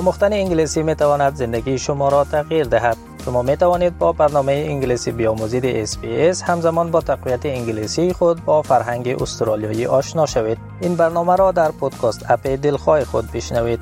[0.00, 2.96] آموختن انگلیسی می تواند زندگی شما را تغییر دهد.
[3.24, 9.08] شما می توانید با برنامه انگلیسی بیاموزید SBS همزمان با تقویت انگلیسی خود با فرهنگ
[9.08, 10.58] استرالیایی آشنا شوید.
[10.80, 13.80] این برنامه را در پودکاست اپ دلخواه خود بشنوید.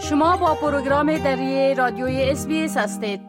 [0.00, 3.20] شما با پروگرام دری رادیوی SBS هستید.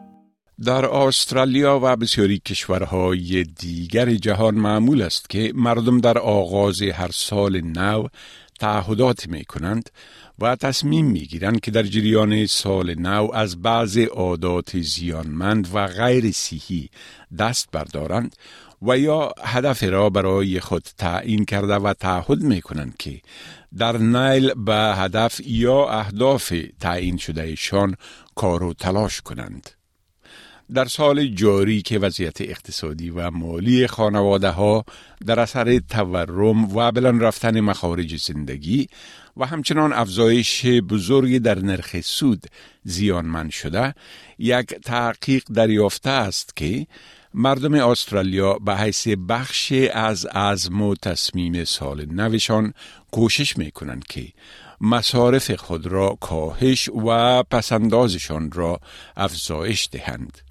[0.64, 7.60] در استرالیا و بسیاری کشورهای دیگر جهان معمول است که مردم در آغاز هر سال
[7.60, 8.08] نو
[8.60, 9.90] تعهدات می کنند
[10.38, 16.32] و تصمیم می گیرند که در جریان سال نو از بعض عادات زیانمند و غیر
[16.32, 16.90] صحی
[17.38, 18.36] دست بردارند
[18.82, 23.20] و یا هدف را برای خود تعیین کرده و تعهد می کنند که
[23.78, 27.96] در نیل به هدف یا اهداف تعیین شدهشان
[28.34, 29.77] کار و تلاش کنند.
[30.74, 34.84] در سال جاری که وضعیت اقتصادی و مالی خانواده ها
[35.26, 38.88] در اثر تورم و بلند رفتن مخارج زندگی
[39.36, 42.46] و همچنان افزایش بزرگی در نرخ سود
[42.84, 43.94] زیانمند شده
[44.38, 46.86] یک تحقیق دریافته است که
[47.34, 52.72] مردم استرالیا به حیث بخش از عزم و تصمیم سال نوشان
[53.10, 54.28] کوشش می کنند که
[54.80, 58.80] مصارف خود را کاهش و پسندازشان را
[59.16, 60.47] افزایش دهند.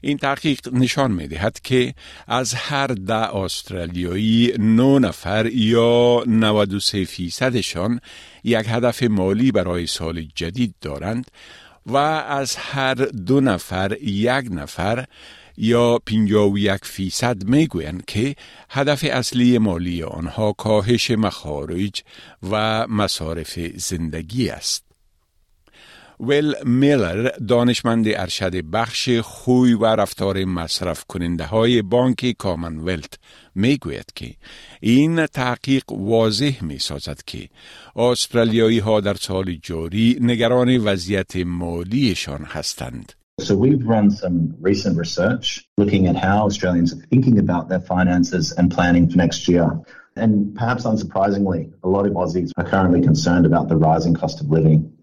[0.00, 1.94] این تحقیق نشان می دهد که
[2.26, 8.00] از هر ده استرالیایی نو نفر یا 93 فیصدشان
[8.44, 11.30] یک هدف مالی برای سال جدید دارند
[11.86, 15.04] و از هر دو نفر یک نفر
[15.56, 18.34] یا 51 فیصد می گویند که
[18.70, 22.02] هدف اصلی مالی آنها کاهش مخارج
[22.50, 24.87] و مصارف زندگی است.
[26.20, 33.18] ویل میلر دانشمند ارشد بخش خوی و رفتار مصرف کننده های بانک کامنولت
[33.54, 34.34] می گوید که
[34.80, 37.48] این تحقیق واضح می سازد که
[37.96, 43.12] استرالیایی ها در سال جاری نگران وضعیت مالیشان هستند.
[43.40, 48.52] So we've run some recent research looking at how Australians are thinking about their finances
[48.58, 49.80] and planning for next year.
[50.16, 54.50] And perhaps unsurprisingly, a lot of Aussies are currently concerned about the rising cost of
[54.50, 54.97] living.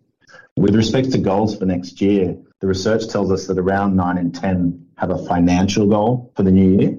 [0.57, 4.33] With respect to goals for next year, the research tells us that around 9 in
[4.33, 6.99] 10 have a financial goal for the new year.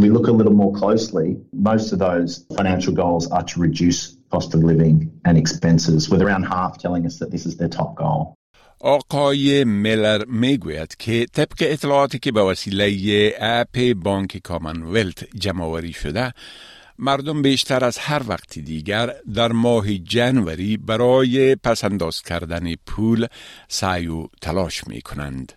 [0.00, 4.54] we look a little more closely, most of those financial goals are to reduce cost
[4.54, 8.36] of living and expenses, with around half telling us that this is their top goal.
[8.80, 16.32] آقای میلر میگوید که طبق اطلاعاتی که به وسیله اپ بانک کامنولت جمعوری شده
[17.00, 23.26] مردم بیشتر از هر وقت دیگر در ماه جنوری برای پسنداز کردن پول
[23.68, 25.52] سعی و تلاش می کنند.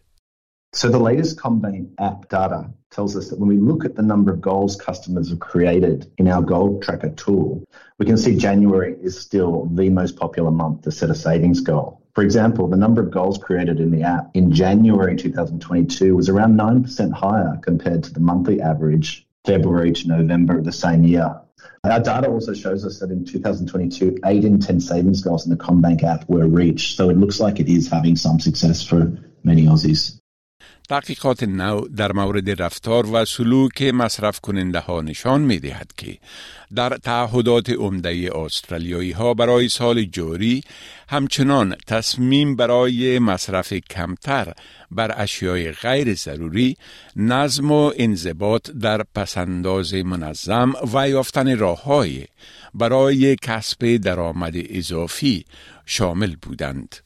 [0.72, 4.32] So the latest Combank app data tells us that when we look at the number
[4.32, 7.64] of goals customers have created in our goal tracker tool,
[7.98, 12.04] we can see January is still the most popular month to set a savings goal.
[12.14, 16.56] For example, the number of goals created in the app in January 2022 was around
[16.58, 21.41] 9% higher compared to the monthly average February to November of the same year.
[21.85, 25.57] Our data also shows us that in 2022, 8 in 10 savings goals in the
[25.57, 26.97] Combank app were reached.
[26.97, 30.19] So it looks like it is having some success for many Aussies.
[30.89, 36.19] تحقیقات نو در مورد رفتار و سلوک مصرف کننده ها نشان می دهد که
[36.75, 40.63] در تعهدات عمده استرالیایی ها برای سال جاری
[41.09, 44.53] همچنان تصمیم برای مصرف کمتر
[44.91, 46.77] بر اشیای غیر ضروری
[47.17, 52.25] نظم و انضباط در پسنداز منظم و یافتن راههای
[52.75, 55.45] برای کسب درآمد اضافی
[55.87, 57.04] شامل بودند.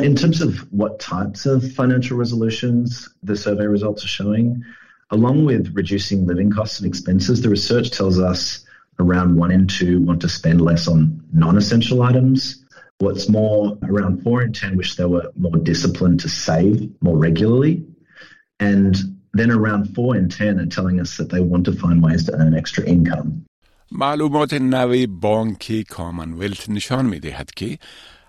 [0.00, 4.62] In terms of what types of financial resolutions the survey results are showing,
[5.10, 8.64] along with reducing living costs and expenses, the research tells us
[8.98, 12.64] around one in two want to spend less on non essential items.
[12.98, 17.84] What's more, around four in 10 wish they were more disciplined to save more regularly.
[18.58, 18.96] And
[19.34, 22.32] then around four in 10 are telling us that they want to find ways to
[22.32, 23.44] earn extra income.
[23.92, 27.78] معلومات نوی بانک کامنولت نشان می دهد که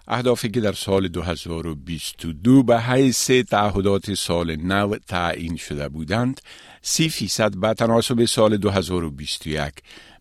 [0.08, 6.40] اهدافی که در سال 2022 به حیث تعهدات سال نو تعیین شده بودند
[6.82, 9.72] سی فیصد به تناسب سال 2021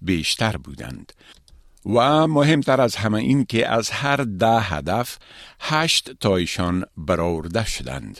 [0.02, 1.14] بیشتر بودند.
[1.86, 5.18] و مهمتر از همه این که از هر ده هدف
[5.60, 8.20] هشت تایشان برآورده شدند.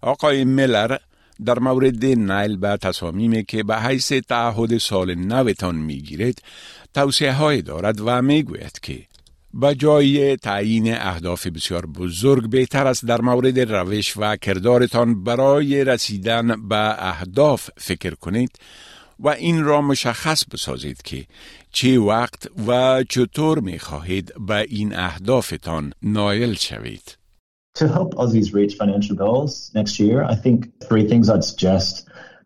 [0.00, 0.96] آقای میلر
[1.44, 6.42] در مورد نیل به تصامیمی که به حیث تعهد سال نوتان می‌گیرد
[6.94, 9.06] توصیه های دارد و می‌گوید که
[9.60, 16.68] به جای تعیین اهداف بسیار بزرگ بهتر است در مورد روش و کردارتان برای رسیدن
[16.68, 18.50] به اهداف فکر کنید
[19.20, 21.24] و این را مشخص بسازید که
[21.72, 27.18] چه وقت و چطور می خواهید به این اهدافتان نایل شوید.
[27.78, 31.94] To help Aussies reach financial goals next year, I think three things I'd suggest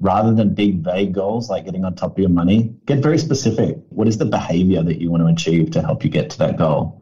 [0.01, 3.77] rather than big vague goals like getting on top of your money, get very specific.
[3.91, 6.56] What is the behavior that you want to achieve to help you get to that
[6.56, 7.00] goal?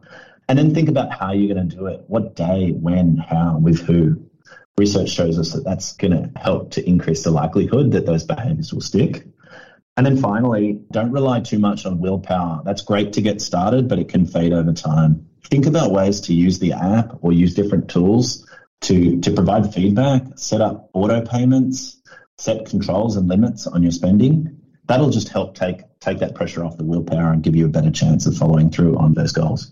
[0.49, 2.05] And then think about how you're going to do it.
[2.07, 4.25] What day, when, how, with who.
[4.79, 8.73] Research shows us that that's going to help to increase the likelihood that those behaviors
[8.73, 9.27] will stick.
[9.95, 12.63] And then finally, don't rely too much on willpower.
[12.65, 15.27] That's great to get started, but it can fade over time.
[15.43, 18.47] Think about ways to use the app or use different tools
[18.81, 22.01] to, to provide feedback, set up auto payments,
[22.39, 24.61] set controls and limits on your spending.
[24.85, 27.91] That'll just help take, take that pressure off the willpower and give you a better
[27.91, 29.71] chance of following through on those goals.